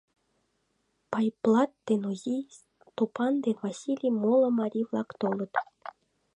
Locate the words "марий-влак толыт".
4.59-5.53